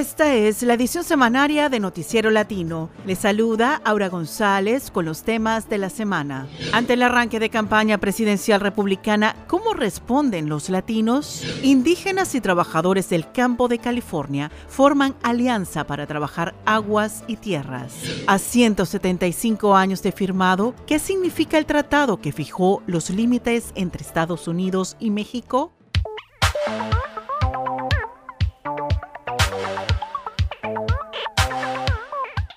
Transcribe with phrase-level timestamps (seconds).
[0.00, 2.88] Esta es la edición semanaria de Noticiero Latino.
[3.04, 6.48] Le saluda Aura González con los temas de la semana.
[6.72, 11.44] Ante el arranque de campaña presidencial republicana, ¿cómo responden los latinos?
[11.62, 17.92] Indígenas y trabajadores del campo de California forman alianza para trabajar aguas y tierras.
[18.26, 24.48] A 175 años de firmado, ¿qué significa el tratado que fijó los límites entre Estados
[24.48, 25.74] Unidos y México?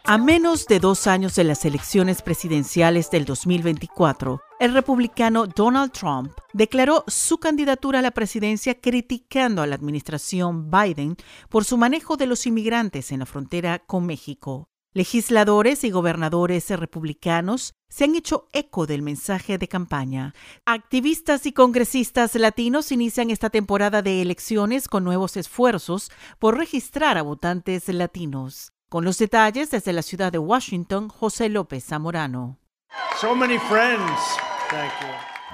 [0.05, 6.33] A menos de dos años de las elecciones presidenciales del 2024, el republicano Donald Trump
[6.51, 11.15] declaró su candidatura a la presidencia criticando a la administración Biden
[11.47, 14.67] por su manejo de los inmigrantes en la frontera con México.
[14.91, 20.35] Legisladores y gobernadores republicanos se han hecho eco del mensaje de campaña.
[20.65, 27.21] Activistas y congresistas latinos inician esta temporada de elecciones con nuevos esfuerzos por registrar a
[27.21, 28.73] votantes latinos.
[28.93, 32.59] Con los detalles desde la ciudad de Washington, José López Zamorano.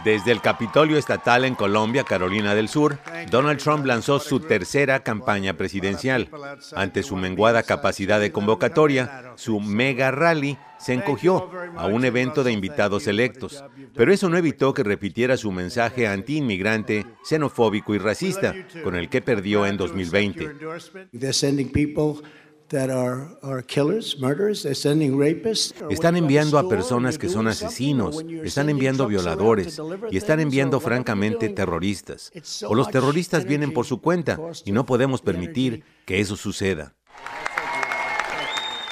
[0.04, 3.00] Desde el Capitolio Estatal en Colombia, Carolina del Sur,
[3.32, 6.30] Donald Trump lanzó su tercera campaña presidencial.
[6.76, 12.52] Ante su menguada capacidad de convocatoria, su mega rally se encogió a un evento de
[12.52, 13.64] invitados electos.
[13.96, 19.22] Pero eso no evitó que repitiera su mensaje anti-inmigrante, xenofóbico y racista, con el que
[19.22, 20.56] perdió en 2020.
[25.90, 32.32] Están enviando a personas que son asesinos, están enviando violadores y están enviando francamente terroristas.
[32.68, 36.94] O los terroristas vienen por su cuenta y no podemos permitir que eso suceda.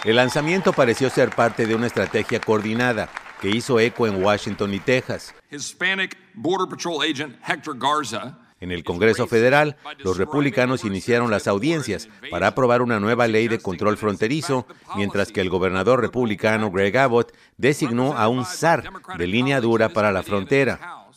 [0.04, 3.10] El lanzamiento pareció ser parte de una estrategia coordinada
[3.42, 5.36] que hizo eco en Washington y Texas.
[5.52, 12.10] Hispanic Border Patrol agent Hector Garza en el Congreso Federal, los republicanos iniciaron las audiencias
[12.32, 17.34] para aprobar una nueva ley de control fronterizo, mientras que el gobernador republicano Greg Abbott
[17.58, 21.08] designó a un zar de línea dura para la frontera.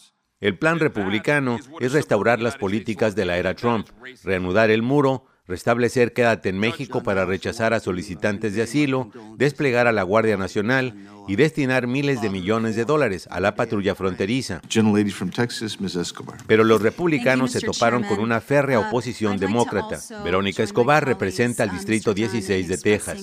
[0.40, 3.88] El plan republicano es restaurar las políticas de la era Trump,
[4.24, 9.92] reanudar el muro, restablecer quédate en México para rechazar a solicitantes de asilo, desplegar a
[9.92, 10.94] la Guardia Nacional
[11.28, 14.60] y destinar miles de millones de dólares a la patrulla fronteriza.
[16.46, 19.98] Pero los republicanos se toparon con una férrea uh, oposición demócrata.
[20.24, 23.22] Verónica Escobar representa el Distrito 16 de Texas.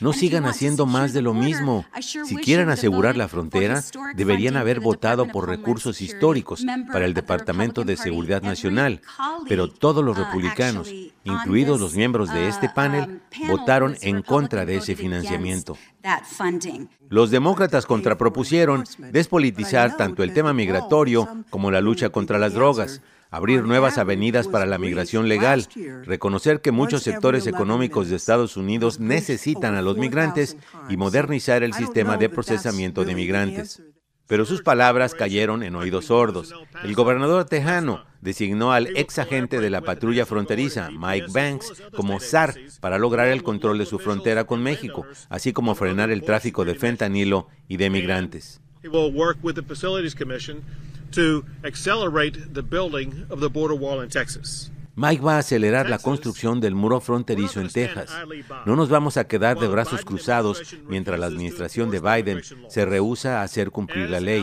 [0.00, 1.84] No sigan haciendo más de lo mismo.
[2.00, 3.82] Si quieren asegurar la frontera,
[4.14, 9.00] deberían haber votado por recursos históricos para el Departamento de Seguridad Nacional,
[9.48, 10.90] pero todos los republicanos,
[11.24, 15.76] incluidos los miembros de este panel, votaron en contra de ese financiamiento.
[17.08, 23.64] Los demócratas contrapropusieron despolitizar tanto el tema migratorio como la lucha contra las drogas abrir
[23.64, 25.66] nuevas avenidas para la migración legal,
[26.04, 30.56] reconocer que muchos sectores económicos de Estados Unidos necesitan a los migrantes
[30.88, 33.82] y modernizar el sistema de procesamiento de migrantes.
[34.28, 36.52] Pero sus palabras cayeron en oídos sordos.
[36.82, 42.54] El gobernador tejano designó al ex agente de la patrulla fronteriza, Mike Banks, como SAR
[42.80, 46.74] para lograr el control de su frontera con México, así como frenar el tráfico de
[46.74, 48.60] fentanilo y de migrantes.
[51.12, 54.70] to accelerate the building of the border wall in Texas.
[54.96, 58.10] Mike va a acelerar la construcción del muro fronterizo en Texas.
[58.64, 63.40] No nos vamos a quedar de brazos cruzados mientras la administración de Biden se rehúsa
[63.40, 64.42] a hacer cumplir la ley.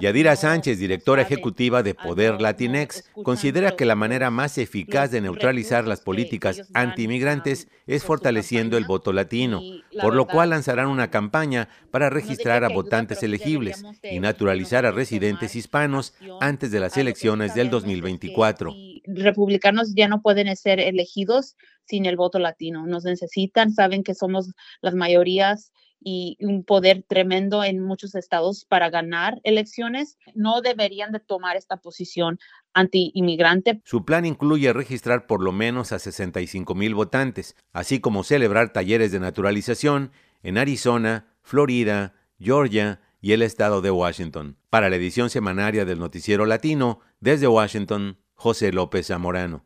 [0.00, 5.86] Yadira Sánchez, directora ejecutiva de Poder Latinex, considera que la manera más eficaz de neutralizar
[5.86, 9.62] las políticas anti-inmigrantes es fortaleciendo el voto latino,
[10.00, 15.56] por lo cual lanzarán una campaña para registrar a votantes elegibles y naturalizar a residentes
[15.56, 18.74] hispanos antes de las elecciones del 2024.
[19.08, 22.86] Republicanos ya no pueden ser elegidos sin el voto latino.
[22.86, 24.52] Nos necesitan, saben que somos
[24.82, 31.20] las mayorías y un poder tremendo en muchos estados para ganar elecciones, no deberían de
[31.20, 32.38] tomar esta posición
[32.72, 33.80] anti-inmigrante.
[33.84, 39.10] Su plan incluye registrar por lo menos a 65 mil votantes, así como celebrar talleres
[39.10, 40.12] de naturalización
[40.42, 44.56] en Arizona, Florida, Georgia y el estado de Washington.
[44.70, 49.64] Para la edición semanaria del Noticiero Latino, desde Washington, José López Zamorano.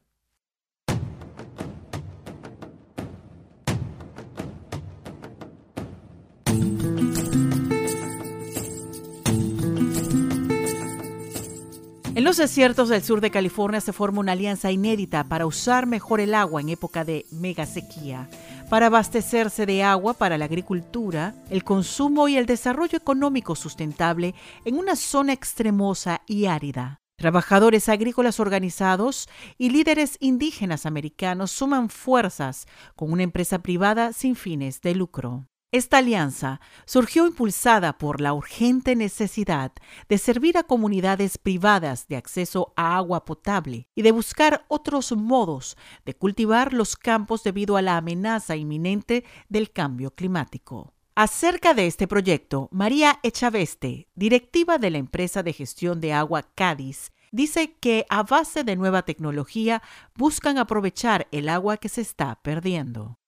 [12.15, 16.21] En los desiertos del sur de California se forma una alianza inédita para usar mejor
[16.21, 18.31] el agua en época de mega sequía,
[18.71, 24.35] para abastecerse de agua para la agricultura, el consumo y el desarrollo económico sustentable
[24.65, 27.02] en una zona extremosa y árida.
[27.23, 32.67] Trabajadores agrícolas organizados y líderes indígenas americanos suman fuerzas
[32.97, 35.47] con una empresa privada sin fines de lucro.
[35.71, 39.71] Esta alianza surgió impulsada por la urgente necesidad
[40.09, 45.77] de servir a comunidades privadas de acceso a agua potable y de buscar otros modos
[46.05, 50.93] de cultivar los campos debido a la amenaza inminente del cambio climático.
[51.15, 57.13] Acerca de este proyecto, María Echaveste, directiva de la empresa de gestión de agua Cádiz,
[57.31, 59.83] dice que a base de nueva tecnología
[60.17, 63.19] buscan aprovechar el agua que se está perdiendo.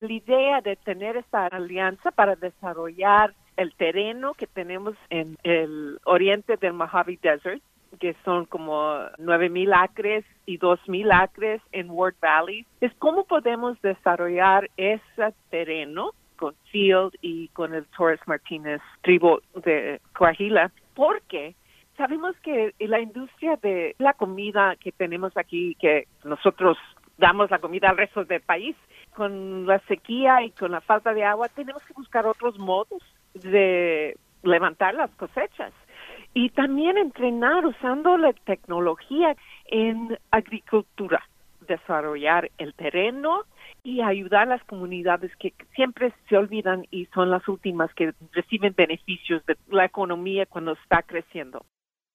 [0.00, 6.56] La idea de tener esta alianza para desarrollar el terreno que tenemos en el oriente
[6.56, 7.62] del Mojave Desert,
[8.00, 8.72] que son como
[9.18, 16.12] 9.000 acres y 2.000 acres en Ward Valley, es cómo podemos desarrollar ese terreno
[16.44, 21.54] con Field y con el Torres Martínez tribu de Coahuila, porque
[21.96, 26.76] sabemos que la industria de la comida que tenemos aquí, que nosotros
[27.16, 28.76] damos la comida al resto del país,
[29.16, 33.02] con la sequía y con la falta de agua, tenemos que buscar otros modos
[33.32, 35.72] de levantar las cosechas.
[36.34, 41.26] Y también entrenar usando la tecnología en agricultura,
[41.66, 43.44] desarrollar el terreno
[43.82, 48.74] y ayudar a las comunidades que siempre se olvidan y son las últimas que reciben
[48.76, 51.64] beneficios de la economía cuando está creciendo.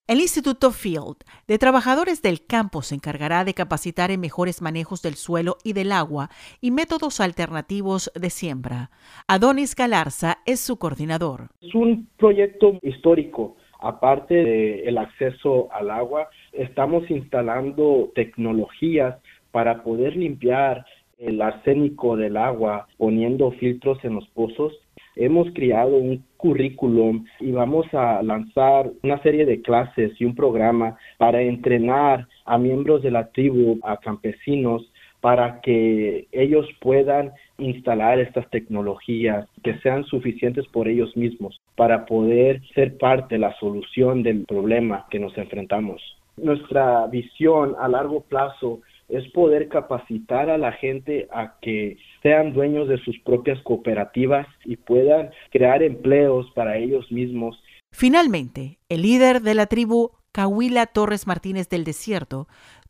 [0.10, 1.18] El Instituto Field
[1.48, 5.92] de Trabajadores del Campo se encargará de capacitar en mejores manejos del suelo y del
[5.92, 6.30] agua
[6.62, 8.90] y métodos alternativos de siembra.
[9.28, 11.50] Adonis Galarza es su coordinador.
[11.62, 13.56] Es un proyecto histórico.
[13.80, 19.16] Aparte del acceso al agua, estamos instalando tecnologías
[19.51, 20.86] para poder limpiar
[21.18, 24.74] el arsénico del agua poniendo filtros en los pozos
[25.19, 30.98] hemos creado un currículum y vamos a lanzar una serie de clases y un programa
[31.18, 38.50] para entrenar a miembros de la tribu, a campesinos, para que ellos puedan instalar estas
[38.51, 44.46] tecnologías que sean suficientes por ellos mismos para poder ser parte de la solución del
[44.46, 46.01] problema que nos enfrentamos.
[46.38, 52.88] Nuestra visión a largo plazo es poder capacitar a la gente a que sean dueños
[52.88, 57.61] de sus propias cooperativas y puedan crear empleos para ellos mismos.
[57.91, 62.47] Finalmente, el líder de la tribu Cahuila Torres Martínez del Desierto,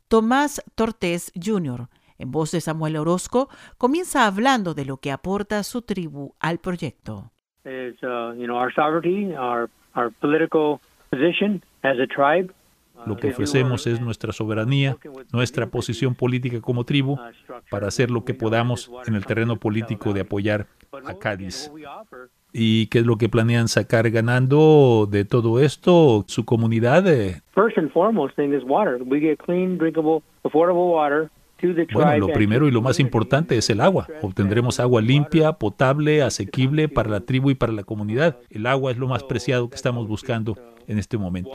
[0.10, 1.88] Tomás Tortés Jr.,
[2.18, 7.32] en voz de Samuel Orozco, comienza hablando de lo que aporta su tribu al proyecto.
[7.66, 10.82] Uh, you know, our sovereignty, our, our political
[11.12, 12.52] position as a tribe
[13.06, 14.98] lo que ofrecemos es nuestra soberanía,
[15.32, 17.18] nuestra posición política como tribu,
[17.70, 20.68] para hacer lo que podamos en el terreno político de apoyar
[21.06, 21.72] a Cádiz.
[22.52, 27.06] ¿Y qué es lo que planean sacar ganando de todo esto su comunidad?
[31.94, 34.08] Bueno, lo primero y lo más importante es el agua.
[34.22, 38.40] Obtendremos agua limpia, potable, asequible para la tribu y para la comunidad.
[38.50, 40.58] El agua es lo más preciado que estamos buscando
[40.88, 41.52] en este momento.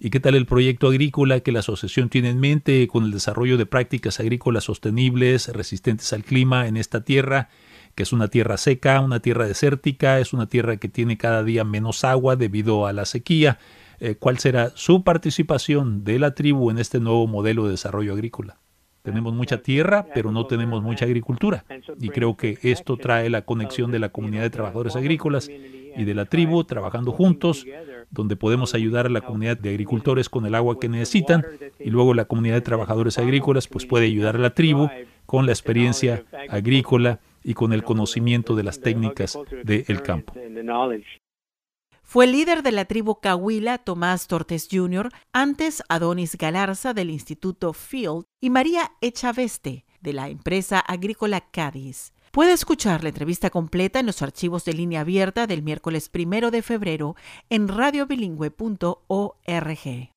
[0.00, 3.56] ¿Y qué tal el proyecto agrícola que la asociación tiene en mente con el desarrollo
[3.56, 7.48] de prácticas agrícolas sostenibles, resistentes al clima en esta tierra,
[7.96, 11.64] que es una tierra seca, una tierra desértica, es una tierra que tiene cada día
[11.64, 13.58] menos agua debido a la sequía?
[14.00, 18.58] Eh, ¿Cuál será su participación de la tribu en este nuevo modelo de desarrollo agrícola?
[19.02, 21.64] Tenemos mucha tierra, pero no tenemos mucha agricultura.
[22.00, 26.14] Y creo que esto trae la conexión de la comunidad de trabajadores agrícolas y de
[26.14, 27.66] la tribu trabajando juntos,
[28.10, 31.44] donde podemos ayudar a la comunidad de agricultores con el agua que necesitan
[31.78, 34.88] y luego la comunidad de trabajadores agrícolas pues puede ayudar a la tribu
[35.26, 40.34] con la experiencia agrícola y con el conocimiento de las técnicas del campo.
[42.10, 48.24] Fue líder de la tribu Cahuila Tomás Tortes Jr., antes Adonis Galarza del Instituto Field
[48.40, 52.14] y María Echaveste de la empresa agrícola Cádiz.
[52.30, 56.62] Puede escuchar la entrevista completa en los archivos de línea abierta del miércoles primero de
[56.62, 57.14] febrero
[57.50, 60.08] en radiobilingüe.org.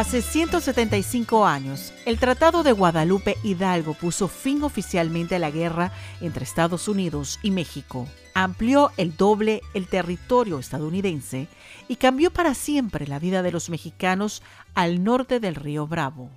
[0.00, 5.92] Hace 175 años, el Tratado de Guadalupe Hidalgo puso fin oficialmente a la guerra
[6.22, 8.08] entre Estados Unidos y México.
[8.32, 11.48] Amplió el doble el territorio estadounidense
[11.86, 14.42] y cambió para siempre la vida de los mexicanos
[14.74, 16.30] al norte del río Bravo.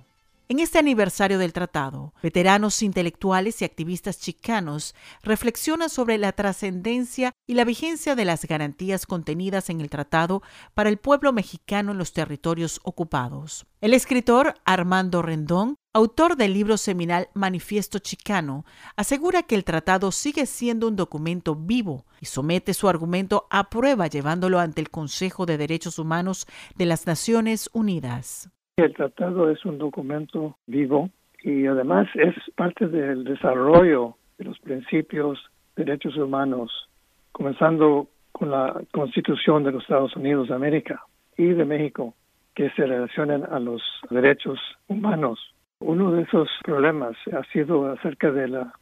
[0.46, 7.54] En este aniversario del tratado, veteranos intelectuales y activistas chicanos reflexionan sobre la trascendencia y
[7.54, 10.42] la vigencia de las garantías contenidas en el tratado
[10.74, 13.64] para el pueblo mexicano en los territorios ocupados.
[13.80, 20.44] El escritor Armando Rendón, autor del libro seminal Manifiesto Chicano, asegura que el tratado sigue
[20.44, 25.56] siendo un documento vivo y somete su argumento a prueba llevándolo ante el Consejo de
[25.56, 28.50] Derechos Humanos de las Naciones Unidas.
[28.76, 31.08] El tratado es un documento vivo
[31.40, 35.38] y además es parte del desarrollo de los principios
[35.76, 36.88] de derechos humanos,
[37.30, 41.04] comenzando con la Constitución de los Estados Unidos de América
[41.36, 42.14] y de México,
[42.56, 45.38] que se relacionan a los derechos humanos.
[45.78, 48.72] Uno de esos problemas ha sido acerca de, la,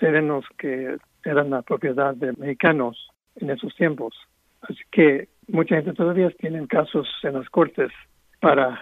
[0.00, 4.16] terrenos que eran la propiedad de mexicanos en esos tiempos.
[4.62, 7.92] Así que mucha gente todavía tiene casos en las cortes
[8.40, 8.80] para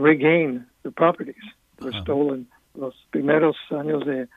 [0.00, 1.36] regain the properties
[1.76, 4.28] that were stolen los primeros años del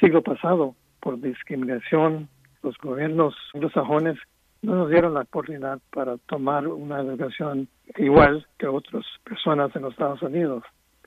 [0.00, 2.28] siglo pasado por discriminación.
[2.62, 4.18] Los gobiernos anglosajones
[4.62, 9.92] no nos dieron la oportunidad para tomar una educación igual que otras personas en los
[9.92, 10.62] Estados Unidos.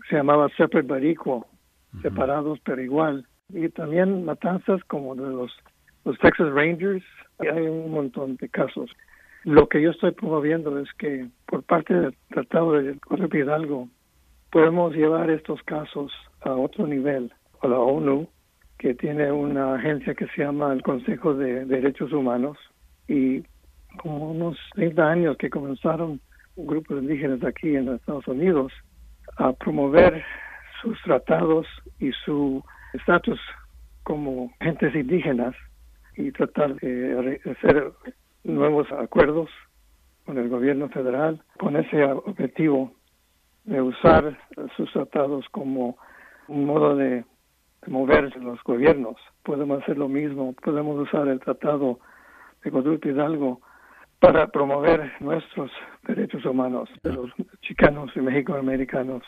[0.09, 1.45] Se llamaba separate but equal,
[2.01, 3.25] separados pero igual.
[3.49, 5.51] Y también matanzas como de los,
[6.03, 7.03] los Texas Rangers.
[7.39, 8.91] Hay un montón de casos.
[9.43, 13.89] Lo que yo estoy promoviendo es que por parte del Tratado de Correo Hidalgo
[14.55, 17.29] podemos llevar estos casos a otro nivel,
[17.61, 18.25] a la ONU,
[18.77, 22.57] que tiene una agencia que se llama el Consejo de Derechos Humanos,
[23.09, 23.43] y
[23.97, 26.21] como unos 30 años que comenzaron
[26.55, 28.71] grupos indígenas aquí en Estados Unidos
[29.35, 30.23] a promover
[30.81, 31.67] sus tratados
[31.99, 33.41] y su estatus
[34.03, 35.53] como gentes indígenas
[36.15, 37.91] y tratar de hacer
[38.45, 39.49] nuevos acuerdos
[40.25, 42.93] con el gobierno federal con ese objetivo
[43.65, 44.37] de usar
[44.77, 45.97] sus tratados como
[46.47, 47.23] un modo de,
[47.87, 49.15] moverse los gobiernos.
[49.43, 51.99] Podemos hacer lo mismo, podemos usar el tratado
[52.63, 53.61] de Conducta Hidalgo
[54.19, 55.71] para promover nuestros
[56.07, 57.31] derechos humanos de los
[57.61, 59.23] chicanos y mexicoamericanos.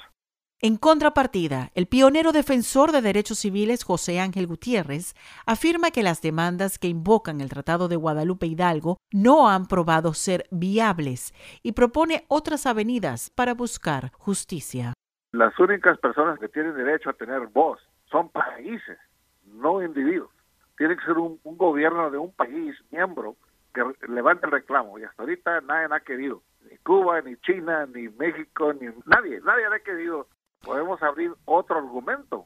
[0.59, 5.13] En contrapartida, el pionero defensor de derechos civiles José Ángel Gutiérrez
[5.45, 10.45] afirma que las demandas que invocan el Tratado de Guadalupe Hidalgo no han probado ser
[10.49, 14.93] viables y propone otras avenidas para buscar justicia.
[15.31, 18.97] Las únicas personas que tienen derecho a tener voz son países,
[19.45, 20.31] no individuos.
[20.75, 23.35] Tiene que ser un, gobierno de un país miembro
[23.75, 28.09] que levante el reclamo y hasta ahorita nadie ha querido ni Cuba, ni China, ni
[28.09, 30.27] México, ni nadie, nadie ha querido
[30.61, 32.45] podemos abrir otro argumento.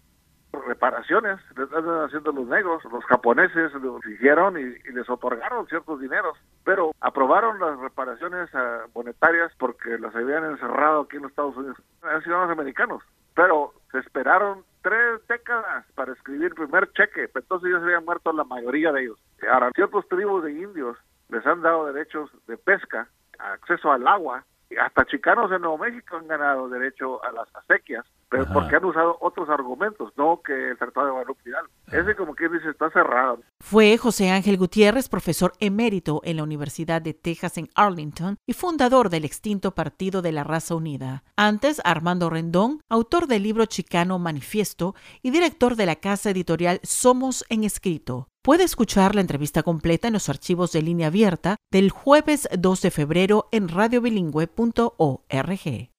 [0.51, 6.37] Reparaciones le están haciendo los negros, los japoneses lo hicieron y, les otorgaron ciertos dineros,
[6.65, 11.77] pero aprobaron las reparaciones ah, monetarias porque las habían encerrado aquí en los Estados Unidos,
[12.03, 13.01] eran ciudadanos americanos,
[13.33, 18.33] pero se esperaron tres décadas para escribir el primer cheque, entonces ya se habían muerto
[18.33, 19.19] la mayoría de ellos.
[19.49, 20.97] Ahora, ciertos tribus de indios
[21.29, 23.07] les han dado derechos de pesca,
[23.39, 24.43] acceso al agua,
[24.79, 29.17] hasta chicanos en Nuevo México han ganado derecho a las acequias, pero porque han usado
[29.19, 31.51] otros argumentos, no que el Tratado de Guadalupe
[31.91, 33.39] Ese como quien dice está cerrado.
[33.59, 39.09] Fue José Ángel Gutiérrez, profesor emérito en la Universidad de Texas en Arlington y fundador
[39.09, 41.23] del extinto Partido de la Raza Unida.
[41.35, 47.45] Antes, Armando Rendón, autor del libro Chicano Manifiesto y director de la casa editorial Somos
[47.49, 48.30] en Escrito.
[48.43, 52.89] Puede escuchar la entrevista completa en los archivos de línea abierta del jueves 2 de
[52.89, 55.89] febrero en radiobilingüe.org.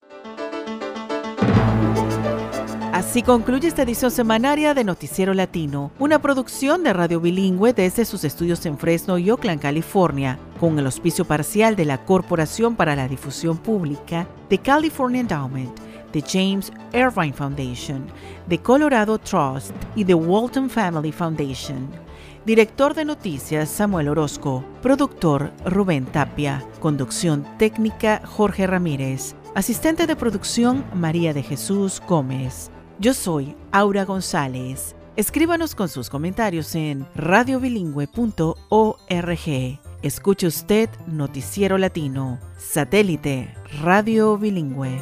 [2.93, 8.25] Así concluye esta edición semanaria de Noticiero Latino, una producción de Radio Bilingüe desde sus
[8.25, 13.07] estudios en Fresno y Oakland, California, con el auspicio parcial de la Corporación para la
[13.07, 18.07] Difusión Pública, de California Endowment, de James Irvine Foundation,
[18.47, 21.89] de Colorado Trust y de Walton Family Foundation.
[22.45, 24.65] Director de noticias Samuel Orozco.
[24.83, 26.67] Productor Rubén Tapia.
[26.81, 29.37] Conducción técnica Jorge Ramírez.
[29.55, 32.73] Asistente de producción María de Jesús Gómez.
[32.99, 34.97] Yo soy Aura González.
[35.15, 39.79] Escríbanos con sus comentarios en radiobilingüe.org.
[40.03, 45.01] Escuche usted Noticiero Latino, satélite Radio Bilingüe.